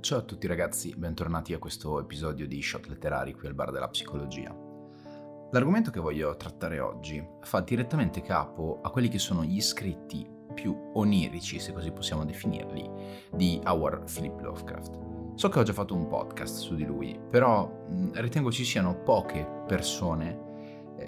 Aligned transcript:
Ciao 0.00 0.16
a 0.16 0.22
tutti 0.22 0.46
ragazzi, 0.46 0.94
bentornati 0.96 1.52
a 1.52 1.58
questo 1.58 2.00
episodio 2.00 2.46
di 2.46 2.62
Shot 2.62 2.86
Letterari 2.86 3.34
qui 3.34 3.46
al 3.46 3.52
Bar 3.52 3.72
della 3.72 3.88
Psicologia. 3.88 4.56
L'argomento 5.50 5.90
che 5.90 6.00
voglio 6.00 6.34
trattare 6.36 6.80
oggi 6.80 7.22
fa 7.42 7.60
direttamente 7.60 8.22
capo 8.22 8.80
a 8.80 8.88
quelli 8.88 9.08
che 9.08 9.18
sono 9.18 9.44
gli 9.44 9.60
scritti 9.60 10.26
più 10.54 10.74
onirici, 10.94 11.58
se 11.58 11.74
così 11.74 11.92
possiamo 11.92 12.24
definirli, 12.24 12.90
di 13.34 13.60
Howard 13.62 14.10
Philip 14.10 14.40
Lovecraft. 14.40 14.98
So 15.34 15.50
che 15.50 15.58
ho 15.58 15.62
già 15.62 15.74
fatto 15.74 15.94
un 15.94 16.06
podcast 16.06 16.56
su 16.56 16.74
di 16.74 16.86
lui, 16.86 17.20
però 17.28 17.70
ritengo 18.12 18.50
ci 18.50 18.64
siano 18.64 19.02
poche 19.02 19.46
persone 19.66 20.30
eh, 20.30 20.49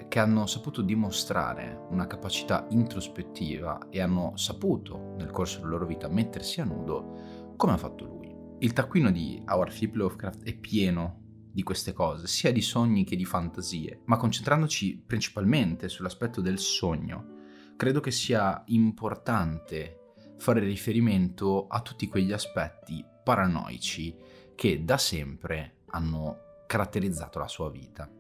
che 0.09 0.19
hanno 0.19 0.47
saputo 0.47 0.83
dimostrare 0.83 1.87
una 1.91 2.07
capacità 2.07 2.67
introspettiva 2.71 3.89
e 3.91 4.01
hanno 4.01 4.37
saputo 4.37 5.15
nel 5.17 5.31
corso 5.31 5.59
della 5.59 5.71
loro 5.71 5.87
vita 5.87 6.09
mettersi 6.09 6.61
a 6.61 6.65
nudo 6.65 7.55
come 7.57 7.73
ha 7.73 7.79
fatto 7.79 8.05
lui. 8.05 8.35
Il 8.59 8.73
taccuino 8.73 9.11
di 9.11 9.43
Howard 9.47 9.73
Philip 9.73 9.95
Lovecraft 9.95 10.45
è 10.45 10.55
pieno 10.57 11.21
di 11.53 11.63
queste 11.63 11.93
cose, 11.93 12.27
sia 12.27 12.53
di 12.53 12.63
sogni 12.63 13.05
che 13.05 13.17
di 13.17 13.25
fantasie, 13.25 14.03
ma 14.07 14.17
concentrandoci 14.17 15.03
principalmente 15.07 15.89
sull'aspetto 15.89 16.41
del 16.41 16.59
sogno, 16.59 17.41
credo 17.77 18.01
che 18.01 18.11
sia 18.11 18.63
importante 18.67 19.99
fare 20.39 20.61
riferimento 20.61 21.67
a 21.67 21.81
tutti 21.83 22.09
quegli 22.09 22.33
aspetti 22.33 23.05
paranoici 23.23 24.17
che 24.55 24.85
da 24.85 24.97
sempre 24.97 25.83
hanno 25.87 26.65
caratterizzato 26.67 27.39
la 27.39 27.49
sua 27.49 27.71
vita. 27.71 28.11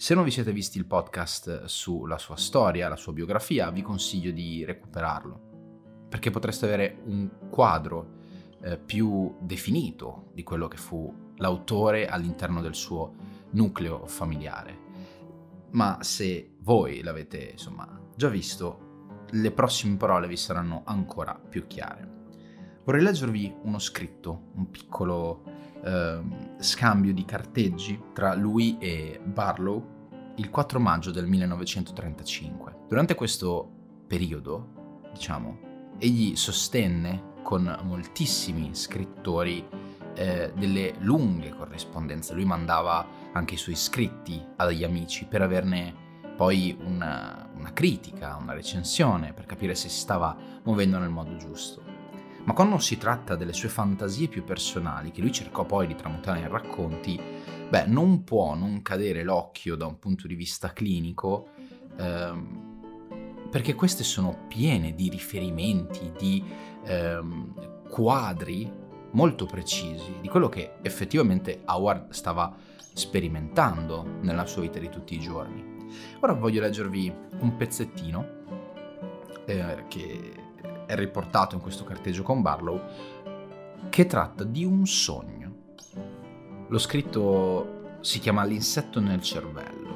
Se 0.00 0.14
non 0.14 0.24
vi 0.24 0.30
siete 0.30 0.50
visti 0.50 0.78
il 0.78 0.86
podcast 0.86 1.64
sulla 1.64 2.16
sua 2.16 2.36
storia, 2.36 2.88
la 2.88 2.96
sua 2.96 3.12
biografia, 3.12 3.70
vi 3.70 3.82
consiglio 3.82 4.30
di 4.30 4.64
recuperarlo, 4.64 6.06
perché 6.08 6.30
potreste 6.30 6.64
avere 6.64 7.02
un 7.04 7.28
quadro 7.50 8.14
eh, 8.62 8.78
più 8.78 9.36
definito 9.42 10.30
di 10.32 10.42
quello 10.42 10.68
che 10.68 10.78
fu 10.78 11.32
l'autore 11.36 12.08
all'interno 12.08 12.62
del 12.62 12.74
suo 12.74 13.14
nucleo 13.50 14.06
familiare. 14.06 14.78
Ma 15.72 15.98
se 16.00 16.54
voi 16.60 17.02
l'avete 17.02 17.50
insomma 17.50 17.86
già 18.16 18.30
visto, 18.30 19.24
le 19.28 19.50
prossime 19.50 19.98
parole 19.98 20.28
vi 20.28 20.38
saranno 20.38 20.80
ancora 20.86 21.34
più 21.34 21.66
chiare. 21.66 22.08
Vorrei 22.84 23.02
leggervi 23.02 23.54
uno 23.64 23.78
scritto, 23.78 24.44
un 24.54 24.70
piccolo 24.70 25.42
eh, 25.84 26.20
scambio 26.60 27.12
di 27.12 27.24
carteggi 27.24 28.00
tra 28.12 28.34
lui 28.34 28.78
e 28.78 29.20
Barlow 29.22 29.98
il 30.36 30.50
4 30.50 30.80
maggio 30.80 31.10
del 31.10 31.26
1935. 31.26 32.84
Durante 32.88 33.14
questo 33.14 33.70
periodo, 34.06 35.02
diciamo, 35.12 35.58
egli 35.98 36.36
sostenne 36.36 37.28
con 37.42 37.78
moltissimi 37.82 38.70
scrittori 38.74 39.66
eh, 40.14 40.52
delle 40.56 40.94
lunghe 40.98 41.50
corrispondenze. 41.50 42.34
Lui 42.34 42.44
mandava 42.44 43.06
anche 43.32 43.54
i 43.54 43.58
suoi 43.58 43.76
scritti 43.76 44.42
agli 44.56 44.84
amici 44.84 45.26
per 45.26 45.42
averne 45.42 46.08
poi 46.36 46.76
una, 46.82 47.50
una 47.54 47.72
critica, 47.72 48.38
una 48.40 48.54
recensione, 48.54 49.34
per 49.34 49.44
capire 49.44 49.74
se 49.74 49.88
si 49.88 49.98
stava 49.98 50.34
muovendo 50.64 50.98
nel 50.98 51.10
modo 51.10 51.36
giusto. 51.36 51.89
Ma 52.44 52.52
quando 52.54 52.78
si 52.78 52.96
tratta 52.96 53.36
delle 53.36 53.52
sue 53.52 53.68
fantasie 53.68 54.28
più 54.28 54.44
personali, 54.44 55.10
che 55.10 55.20
lui 55.20 55.32
cercò 55.32 55.64
poi 55.64 55.86
di 55.86 55.94
tramutare 55.94 56.40
in 56.40 56.48
racconti, 56.48 57.20
beh, 57.68 57.86
non 57.86 58.24
può 58.24 58.54
non 58.54 58.82
cadere 58.82 59.22
l'occhio 59.22 59.76
da 59.76 59.86
un 59.86 59.98
punto 59.98 60.26
di 60.26 60.34
vista 60.34 60.72
clinico, 60.72 61.48
ehm, 61.98 63.48
perché 63.50 63.74
queste 63.74 64.04
sono 64.04 64.46
piene 64.48 64.94
di 64.94 65.08
riferimenti, 65.08 66.12
di 66.16 66.42
ehm, 66.84 67.88
quadri 67.88 68.72
molto 69.12 69.44
precisi 69.44 70.14
di 70.20 70.28
quello 70.28 70.48
che 70.48 70.74
effettivamente 70.82 71.62
Howard 71.66 72.10
stava 72.12 72.54
sperimentando 72.92 74.18
nella 74.20 74.46
sua 74.46 74.62
vita 74.62 74.78
di 74.78 74.88
tutti 74.88 75.14
i 75.14 75.20
giorni. 75.20 75.88
Ora 76.20 76.32
voglio 76.32 76.60
leggervi 76.60 77.12
un 77.40 77.56
pezzettino 77.56 78.38
eh, 79.46 79.84
che 79.88 80.32
è 80.90 80.96
riportato 80.96 81.54
in 81.54 81.60
questo 81.60 81.84
carteggio 81.84 82.24
con 82.24 82.42
Barlow 82.42 82.80
che 83.88 84.06
tratta 84.06 84.42
di 84.42 84.64
un 84.64 84.84
sogno. 84.86 85.54
Lo 86.66 86.78
scritto 86.78 87.98
si 88.00 88.18
chiama 88.18 88.42
L'insetto 88.42 88.98
nel 88.98 89.22
cervello. 89.22 89.88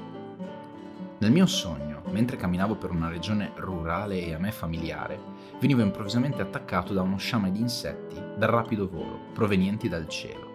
Nel 1.19 1.33
mio 1.33 1.47
sogno, 1.47 2.03
mentre 2.11 2.37
camminavo 2.37 2.77
per 2.77 2.93
una 2.93 3.09
regione 3.09 3.51
rurale 3.57 4.25
e 4.25 4.35
a 4.35 4.39
me 4.39 4.53
familiare, 4.53 5.19
venivo 5.59 5.83
improvvisamente 5.83 6.43
attaccato 6.43 6.93
da 6.93 7.03
uno 7.03 7.17
sciame 7.17 7.51
di 7.51 7.59
insetti 7.59 8.15
dal 8.37 8.51
rapido 8.51 8.89
volo, 8.89 9.19
provenienti 9.33 9.89
dal 9.89 10.09
cielo. 10.09 10.53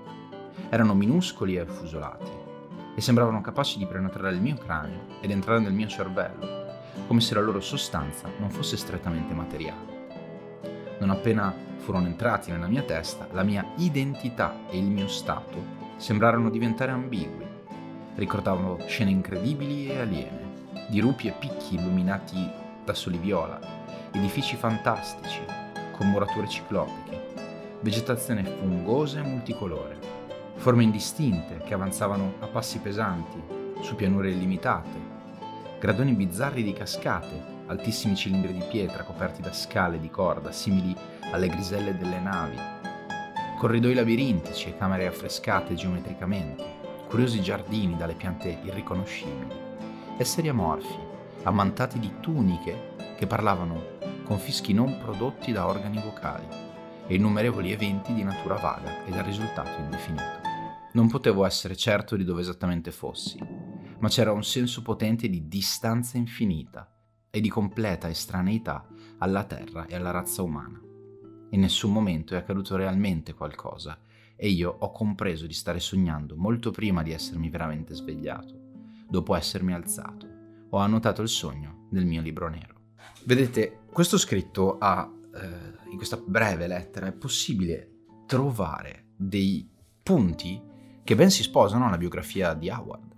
Erano 0.69 0.95
minuscoli 0.95 1.56
e 1.56 1.59
affusolati 1.59 2.31
e 2.95 3.01
sembravano 3.01 3.41
capaci 3.41 3.77
di 3.77 3.85
penetrare 3.85 4.35
il 4.35 4.41
mio 4.41 4.56
cranio 4.56 5.17
ed 5.19 5.31
entrare 5.31 5.59
nel 5.59 5.73
mio 5.73 5.88
cervello, 5.88 6.77
come 7.07 7.19
se 7.19 7.33
la 7.33 7.41
loro 7.41 7.59
sostanza 7.59 8.29
non 8.38 8.50
fosse 8.50 8.77
strettamente 8.77 9.33
materiale. 9.33 9.99
Non 11.00 11.10
appena 11.12 11.54
furono 11.78 12.08
entrati 12.08 12.52
nella 12.52 12.68
mia 12.68 12.84
testa, 12.84 13.28
la 13.32 13.44
mia 13.44 13.66
identità 13.78 14.54
e 14.70 14.78
il 14.78 14.86
mio 14.86 15.08
stato 15.08 15.78
sembrarono 15.96 16.50
diventare 16.50 16.92
ambigui. 16.92 17.48
Ricordavo 18.16 18.80
scene 18.86 19.10
incredibili 19.10 19.88
e 19.88 20.00
aliene, 20.00 20.48
di 20.90 21.00
rupi 21.00 21.28
e 21.28 21.32
picchi 21.32 21.76
illuminati 21.76 22.50
da 22.84 22.94
soli 22.94 23.18
viola, 23.18 23.60
edifici 24.12 24.58
fantastici, 24.58 25.42
con 25.96 26.10
murature 26.10 26.48
ciclopiche, 26.50 27.28
vegetazione 27.80 28.44
fungosa 28.44 29.20
e 29.20 29.24
multicolore, 29.24 29.98
forme 30.56 30.84
indistinte 30.84 31.62
che 31.64 31.74
avanzavano 31.74 32.34
a 32.40 32.48
passi 32.48 32.80
pesanti, 32.80 33.42
su 33.81 33.96
pianure 33.96 34.31
illimitate, 34.31 35.00
gradoni 35.80 36.12
bizzarri 36.12 36.62
di 36.62 36.74
cascate, 36.74 37.58
altissimi 37.69 38.16
cilindri 38.16 38.53
di 38.53 38.63
pietra 38.68 39.03
coperti 39.03 39.41
da 39.41 39.53
scale 39.53 40.00
di 40.00 40.09
corda 40.09 40.52
simili 40.52 40.96
alle 41.31 41.47
griselle 41.47 41.96
delle 41.96 42.19
navi, 42.19 42.57
corridoi 43.57 43.94
labirintici 43.94 44.69
e 44.69 44.78
camere 44.78 45.06
affrescate 45.06 45.75
geometricamente, 45.75 46.78
curiosi 47.07 47.41
giardini 47.41 47.96
dalle 47.96 48.16
piante 48.16 48.59
irriconoscibili, 48.63 49.53
esseri 50.18 50.50
amorfi, 50.50 50.97
ammantati 51.44 52.00
di 52.00 52.12
tuniche 52.19 52.96
che 53.16 53.28
parlavano 53.28 53.97
con 54.24 54.40
fischi 54.40 54.74
non 54.74 54.97
prodotti 55.00 55.51
da 55.51 55.68
organi 55.68 56.00
vocali 56.01 56.47
e 57.07 57.16
innumerevoli 57.16 57.72
eventi 57.72 58.13
di 58.13 58.24
natura 58.24 58.56
vaga 58.56 59.06
e 59.06 59.12
dal 59.12 59.24
risultato 59.24 59.80
indefinito. 59.80 60.47
Non 60.94 61.07
potevo 61.07 61.46
essere 61.46 61.75
certo 61.75 62.16
di 62.16 62.24
dove 62.24 62.41
esattamente 62.41 62.91
fossi, 62.91 63.40
ma 64.00 64.07
c'era 64.07 64.31
un 64.31 64.44
senso 64.44 64.81
potente 64.81 65.30
di 65.30 65.47
distanza 65.47 66.18
infinita 66.18 66.90
e 67.29 67.41
di 67.41 67.50
completa 67.50 68.09
estraneità 68.09 68.88
alla 69.19 69.44
terra 69.44 69.85
e 69.85 69.95
alla 69.95 70.12
razza 70.12 70.41
umana. 70.41 70.81
In 71.51 71.62
nessun 71.62 71.91
momento 71.91 72.34
è 72.34 72.38
accaduto 72.38 72.75
realmente 72.75 73.34
qualcosa 73.34 74.00
e 74.35 74.50
io 74.50 74.75
ho 74.79 74.91
compreso 74.91 75.47
di 75.47 75.53
stare 75.53 75.79
sognando 75.79 76.35
molto 76.35 76.72
prima 76.72 77.03
di 77.03 77.12
essermi 77.12 77.50
veramente 77.50 77.94
svegliato. 77.94 78.57
Dopo 79.07 79.35
essermi 79.35 79.73
alzato, 79.73 80.28
ho 80.69 80.78
annotato 80.78 81.22
il 81.22 81.29
sogno 81.29 81.88
nel 81.91 82.06
mio 82.06 82.22
libro 82.22 82.47
nero. 82.47 82.75
Vedete, 83.25 83.81
questo 83.91 84.18
scritto 84.18 84.78
ha, 84.78 85.12
eh, 85.34 85.89
in 85.89 85.97
questa 85.97 86.18
breve 86.18 86.68
lettera, 86.68 87.07
è 87.07 87.12
possibile 87.12 87.89
trovare 88.28 89.07
dei 89.16 89.68
punti 90.01 90.62
che 91.03 91.16
ben 91.16 91.31
si 91.31 91.44
sposano 91.44 91.88
alla 91.88 91.97
biografia 91.97 92.53
di 92.53 92.69
Howard. 92.69 93.16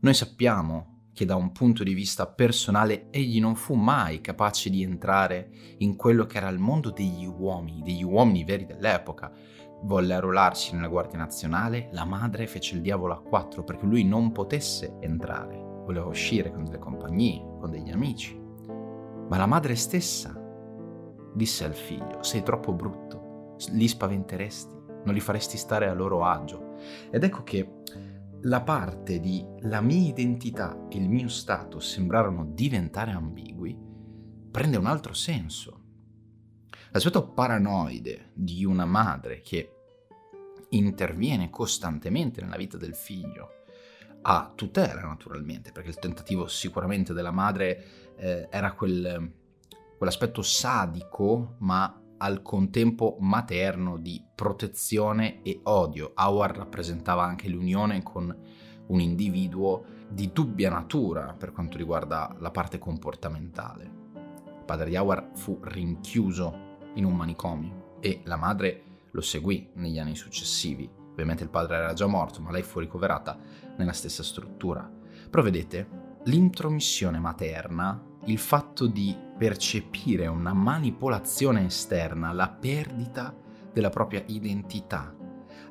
Noi 0.00 0.14
sappiamo 0.14 0.89
che 1.12 1.24
da 1.24 1.34
un 1.34 1.52
punto 1.52 1.82
di 1.82 1.94
vista 1.94 2.26
personale 2.26 3.08
egli 3.10 3.40
non 3.40 3.54
fu 3.54 3.74
mai 3.74 4.20
capace 4.20 4.70
di 4.70 4.82
entrare 4.82 5.50
in 5.78 5.96
quello 5.96 6.24
che 6.26 6.38
era 6.38 6.48
il 6.48 6.58
mondo 6.58 6.90
degli 6.90 7.26
uomini, 7.26 7.82
degli 7.82 8.02
uomini 8.02 8.44
veri 8.44 8.66
dell'epoca. 8.66 9.32
Volle 9.82 10.14
arruolarsi 10.14 10.74
nella 10.74 10.88
Guardia 10.88 11.18
Nazionale, 11.18 11.88
la 11.92 12.04
madre 12.04 12.46
fece 12.46 12.74
il 12.74 12.82
diavolo 12.82 13.14
a 13.14 13.22
quattro 13.22 13.64
perché 13.64 13.86
lui 13.86 14.04
non 14.04 14.30
potesse 14.32 14.96
entrare. 15.00 15.56
Voleva 15.84 16.06
uscire 16.06 16.52
con 16.52 16.64
delle 16.64 16.78
compagnie, 16.78 17.40
con 17.58 17.70
degli 17.70 17.90
amici. 17.90 18.38
Ma 19.28 19.36
la 19.36 19.46
madre 19.46 19.74
stessa 19.74 20.36
disse 21.34 21.64
al 21.64 21.74
figlio, 21.74 22.22
sei 22.22 22.42
troppo 22.42 22.72
brutto, 22.72 23.56
li 23.70 23.88
spaventeresti, 23.88 24.74
non 25.04 25.14
li 25.14 25.20
faresti 25.20 25.56
stare 25.56 25.88
a 25.88 25.94
loro 25.94 26.24
agio. 26.24 26.74
Ed 27.10 27.24
ecco 27.24 27.42
che 27.42 27.68
la 28.42 28.62
parte 28.62 29.20
di 29.20 29.44
la 29.60 29.80
mia 29.80 30.08
identità 30.08 30.86
e 30.88 30.96
il 30.96 31.08
mio 31.08 31.28
stato 31.28 31.78
sembrarono 31.78 32.50
diventare 32.54 33.10
ambigui 33.10 33.76
prende 34.50 34.76
un 34.78 34.86
altro 34.86 35.12
senso. 35.12 35.78
L'aspetto 36.90 37.28
paranoide 37.28 38.30
di 38.34 38.64
una 38.64 38.86
madre 38.86 39.42
che 39.42 39.74
interviene 40.70 41.50
costantemente 41.50 42.40
nella 42.40 42.56
vita 42.56 42.76
del 42.76 42.94
figlio, 42.94 43.64
a 44.22 44.52
tutela 44.54 45.02
naturalmente, 45.02 45.70
perché 45.70 45.90
il 45.90 45.98
tentativo 45.98 46.48
sicuramente 46.48 47.12
della 47.12 47.30
madre 47.30 48.14
eh, 48.16 48.48
era 48.50 48.72
quel, 48.72 49.32
quell'aspetto 49.96 50.42
sadico 50.42 51.56
ma 51.58 51.99
al 52.22 52.42
contempo 52.42 53.16
materno 53.20 53.96
di 53.96 54.22
protezione 54.34 55.42
e 55.42 55.60
odio. 55.64 56.12
Howard 56.16 56.56
rappresentava 56.56 57.24
anche 57.24 57.48
l'unione 57.48 58.02
con 58.02 58.36
un 58.86 59.00
individuo 59.00 59.84
di 60.08 60.30
dubbia 60.32 60.68
natura 60.68 61.34
per 61.38 61.52
quanto 61.52 61.78
riguarda 61.78 62.34
la 62.38 62.50
parte 62.50 62.78
comportamentale. 62.78 63.98
Il 64.14 64.64
padre 64.66 64.90
di 64.90 64.96
Howard 64.96 65.36
fu 65.36 65.58
rinchiuso 65.62 66.68
in 66.94 67.04
un 67.04 67.14
manicomio 67.14 67.96
e 68.00 68.20
la 68.24 68.36
madre 68.36 68.82
lo 69.12 69.20
seguì 69.22 69.70
negli 69.74 69.98
anni 69.98 70.14
successivi. 70.14 70.88
Ovviamente 71.10 71.42
il 71.42 71.50
padre 71.50 71.76
era 71.76 71.92
già 71.94 72.06
morto, 72.06 72.40
ma 72.42 72.50
lei 72.50 72.62
fu 72.62 72.80
ricoverata 72.80 73.38
nella 73.76 73.92
stessa 73.92 74.22
struttura. 74.22 74.88
Però 75.30 75.42
vedete, 75.42 76.18
l'intromissione 76.24 77.18
materna, 77.18 78.08
il 78.26 78.38
fatto 78.38 78.86
di 78.86 79.16
percepire 79.36 80.26
una 80.26 80.52
manipolazione 80.52 81.66
esterna, 81.66 82.32
la 82.32 82.48
perdita 82.48 83.34
della 83.72 83.90
propria 83.90 84.22
identità, 84.26 85.14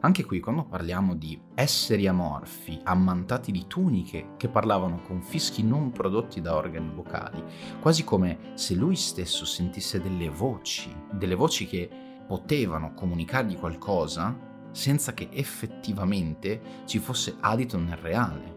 anche 0.01 0.23
qui, 0.23 0.39
quando 0.39 0.63
parliamo 0.63 1.13
di 1.13 1.37
esseri 1.55 2.07
amorfi, 2.07 2.79
ammantati 2.83 3.51
di 3.51 3.67
tuniche 3.67 4.29
che 4.37 4.47
parlavano 4.47 5.01
con 5.01 5.21
fischi 5.21 5.61
non 5.61 5.91
prodotti 5.91 6.39
da 6.39 6.55
organi 6.55 6.89
vocali, 6.93 7.43
quasi 7.81 8.05
come 8.05 8.53
se 8.53 8.75
lui 8.75 8.95
stesso 8.95 9.43
sentisse 9.43 9.99
delle 9.99 10.29
voci, 10.29 10.89
delle 11.11 11.35
voci 11.35 11.65
che 11.67 11.89
potevano 12.25 12.93
comunicargli 12.93 13.57
qualcosa 13.57 14.47
senza 14.71 15.13
che 15.13 15.27
effettivamente 15.33 16.61
ci 16.85 16.99
fosse 16.99 17.35
adito 17.41 17.77
nel 17.77 17.97
reale. 17.97 18.55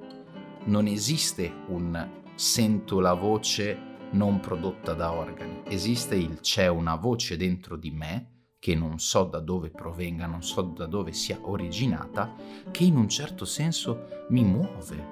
Non 0.67 0.87
esiste 0.87 1.53
un 1.67 2.21
sento 2.35 3.01
la 3.01 3.15
voce 3.15 3.91
non 4.13 4.41
prodotta 4.41 4.95
da 4.95 5.13
organi, 5.13 5.63
esiste 5.69 6.17
il 6.17 6.41
c'è 6.41 6.67
una 6.69 6.97
voce 6.97 7.37
dentro 7.37 7.77
di 7.77 7.91
me 7.91 8.33
che 8.59 8.75
non 8.77 9.01
so 9.01 9.25
da 9.25 9.41
dove 9.41 9.71
provenga, 9.71 10.27
non 10.27 10.43
so 10.43 10.63
da 10.63 10.87
dove 10.87 11.13
sia 11.13 11.37
originata, 11.43 12.33
che 12.71 12.85
in 12.85 12.97
un 12.97 13.09
certo 13.09 13.45
senso 13.45 14.27
mi 14.29 14.45
muove, 14.45 15.05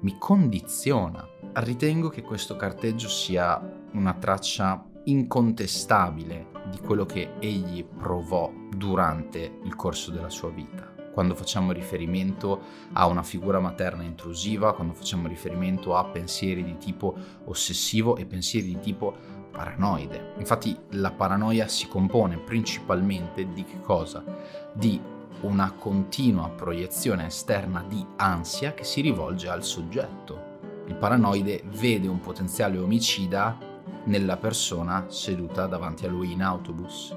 mi 0.00 0.18
condiziona. 0.18 1.26
Ritengo 1.54 2.10
che 2.10 2.20
questo 2.20 2.54
carteggio 2.54 3.08
sia 3.08 3.58
una 3.92 4.12
traccia 4.12 4.86
incontestabile 5.04 6.50
di 6.70 6.78
quello 6.80 7.06
che 7.06 7.32
egli 7.38 7.82
provò 7.82 8.52
durante 8.68 9.58
il 9.64 9.74
corso 9.74 10.10
della 10.10 10.30
sua 10.30 10.50
vita. 10.50 10.91
Quando 11.12 11.34
facciamo 11.34 11.72
riferimento 11.72 12.60
a 12.92 13.06
una 13.06 13.22
figura 13.22 13.60
materna 13.60 14.02
intrusiva, 14.02 14.72
quando 14.72 14.94
facciamo 14.94 15.28
riferimento 15.28 15.94
a 15.94 16.04
pensieri 16.04 16.64
di 16.64 16.78
tipo 16.78 17.14
ossessivo 17.44 18.16
e 18.16 18.24
pensieri 18.24 18.68
di 18.68 18.80
tipo 18.80 19.14
paranoide. 19.50 20.32
Infatti 20.38 20.76
la 20.90 21.12
paranoia 21.12 21.68
si 21.68 21.86
compone 21.86 22.38
principalmente 22.38 23.46
di 23.52 23.64
che 23.64 23.80
cosa? 23.80 24.24
Di 24.72 25.00
una 25.42 25.72
continua 25.72 26.48
proiezione 26.48 27.26
esterna 27.26 27.84
di 27.86 28.04
ansia 28.16 28.74
che 28.74 28.84
si 28.84 29.00
rivolge 29.00 29.48
al 29.48 29.64
soggetto. 29.64 30.50
Il 30.86 30.94
paranoide 30.94 31.62
vede 31.66 32.08
un 32.08 32.20
potenziale 32.20 32.78
omicida 32.78 33.58
nella 34.04 34.36
persona 34.36 35.06
seduta 35.08 35.66
davanti 35.66 36.06
a 36.06 36.08
lui 36.08 36.32
in 36.32 36.42
autobus. 36.42 37.14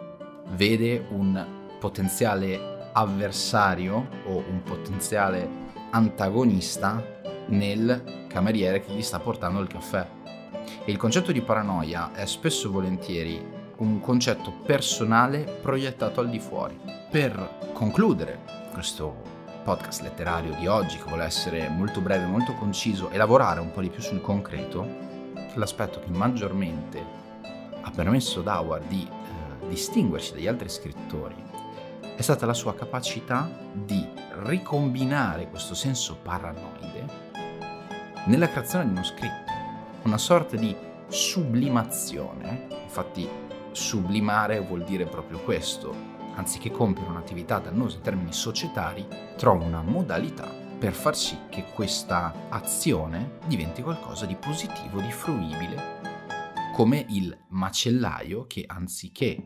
Vede 0.50 1.08
un 1.10 1.46
potenziale 1.80 2.75
avversario 2.98 4.08
o 4.26 4.44
un 4.48 4.64
potenziale 4.64 5.64
antagonista 5.92 7.04
nel 7.48 8.26
cameriere 8.28 8.82
che 8.82 8.94
gli 8.94 9.02
sta 9.02 9.20
portando 9.20 9.60
il 9.60 9.68
caffè 9.68 10.08
e 10.84 10.92
il 10.92 10.98
concetto 10.98 11.32
di 11.32 11.42
paranoia 11.42 12.14
è 12.14 12.26
spesso 12.26 12.68
e 12.68 12.72
volentieri 12.72 13.54
un 13.78 14.00
concetto 14.00 14.52
personale 14.66 15.60
proiettato 15.62 16.22
al 16.22 16.30
di 16.30 16.40
fuori. 16.40 16.80
Per 17.10 17.72
concludere 17.74 18.40
questo 18.72 19.34
podcast 19.64 20.02
letterario 20.02 20.56
di 20.56 20.68
oggi, 20.68 20.98
che 20.98 21.04
vuole 21.08 21.26
essere 21.26 21.68
molto 21.70 22.00
breve, 22.00 22.26
molto 22.26 22.54
conciso 22.54 23.10
e 23.10 23.18
lavorare 23.18 23.60
un 23.60 23.72
po' 23.72 23.82
di 23.82 23.90
più 23.90 24.02
sul 24.02 24.22
concreto, 24.22 24.88
l'aspetto 25.56 26.00
che 26.00 26.10
maggiormente 26.10 27.04
ha 27.82 27.92
permesso 27.92 28.40
ad 28.40 28.48
Howard 28.48 28.88
di 28.88 29.08
eh, 29.08 29.68
distinguersi 29.68 30.34
dagli 30.34 30.48
altri 30.48 30.70
scrittori 30.70 31.55
è 32.16 32.22
stata 32.22 32.46
la 32.46 32.54
sua 32.54 32.74
capacità 32.74 33.50
di 33.74 34.08
ricombinare 34.44 35.50
questo 35.50 35.76
senso 35.76 36.18
paranoide 36.22 37.26
nella 38.26 38.50
creazione 38.50 38.86
di 38.86 38.92
uno 38.92 39.04
scritto 39.04 39.52
una 40.04 40.18
sorta 40.18 40.56
di 40.56 40.76
sublimazione, 41.08 42.68
infatti 42.84 43.28
sublimare 43.72 44.60
vuol 44.62 44.84
dire 44.84 45.06
proprio 45.06 45.40
questo, 45.40 45.94
anziché 46.36 46.72
compiere 46.72 47.10
un'attività 47.10 47.60
dannosa 47.60 47.98
in 47.98 48.02
termini 48.02 48.34
societari, 48.34 49.06
trova 49.36 49.64
una 49.64 49.82
modalità 49.82 50.50
per 50.78 50.94
far 50.94 51.16
sì 51.16 51.38
che 51.50 51.66
questa 51.74 52.34
azione 52.50 53.38
diventi 53.46 53.82
qualcosa 53.82 54.26
di 54.26 54.36
positivo, 54.36 55.00
di 55.00 55.12
fruibile, 55.12 56.00
come 56.74 57.06
il 57.10 57.36
macellaio 57.50 58.48
che 58.48 58.64
anziché 58.68 59.44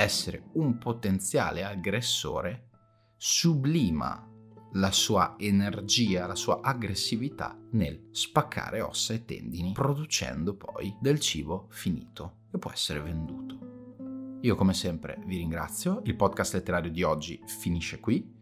essere 0.00 0.50
un 0.54 0.78
potenziale 0.78 1.64
aggressore, 1.64 2.68
sublima 3.16 4.26
la 4.74 4.92
sua 4.92 5.34
energia, 5.38 6.26
la 6.26 6.34
sua 6.34 6.60
aggressività 6.62 7.58
nel 7.72 8.08
spaccare 8.12 8.80
ossa 8.80 9.14
e 9.14 9.24
tendini, 9.24 9.72
producendo 9.72 10.54
poi 10.54 10.96
del 11.00 11.18
cibo 11.18 11.66
finito 11.70 12.46
che 12.50 12.58
può 12.58 12.70
essere 12.70 13.00
venduto. 13.00 14.38
Io 14.42 14.54
come 14.54 14.72
sempre 14.72 15.20
vi 15.26 15.36
ringrazio, 15.36 16.00
il 16.04 16.16
podcast 16.16 16.54
letterario 16.54 16.90
di 16.90 17.02
oggi 17.02 17.40
finisce 17.46 18.00
qui. 18.00 18.38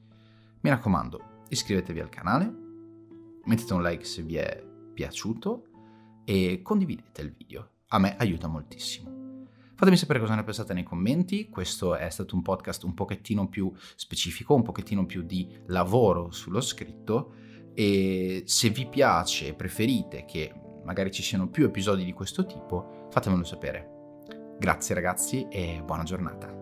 Mi 0.60 0.70
raccomando, 0.70 1.44
iscrivetevi 1.48 2.00
al 2.00 2.08
canale, 2.08 2.52
mettete 3.44 3.74
un 3.74 3.82
like 3.82 4.04
se 4.04 4.22
vi 4.22 4.36
è 4.36 4.64
piaciuto 4.94 5.64
e 6.24 6.60
condividete 6.62 7.22
il 7.22 7.32
video. 7.32 7.70
A 7.88 7.98
me 7.98 8.16
aiuta 8.16 8.46
moltissimo. 8.46 9.17
Fatemi 9.78 9.96
sapere 9.96 10.18
cosa 10.18 10.34
ne 10.34 10.42
pensate 10.42 10.74
nei 10.74 10.82
commenti, 10.82 11.48
questo 11.48 11.94
è 11.94 12.10
stato 12.10 12.34
un 12.34 12.42
podcast 12.42 12.82
un 12.82 12.94
pochettino 12.94 13.46
più 13.46 13.72
specifico, 13.94 14.54
un 14.54 14.62
pochettino 14.62 15.06
più 15.06 15.22
di 15.22 15.56
lavoro 15.66 16.32
sullo 16.32 16.60
scritto 16.60 17.34
e 17.74 18.42
se 18.44 18.70
vi 18.70 18.88
piace 18.88 19.46
e 19.46 19.54
preferite 19.54 20.24
che 20.24 20.52
magari 20.82 21.12
ci 21.12 21.22
siano 21.22 21.48
più 21.48 21.64
episodi 21.64 22.04
di 22.04 22.12
questo 22.12 22.44
tipo, 22.44 23.06
fatemelo 23.12 23.44
sapere. 23.44 24.16
Grazie 24.58 24.96
ragazzi 24.96 25.46
e 25.48 25.80
buona 25.84 26.02
giornata. 26.02 26.57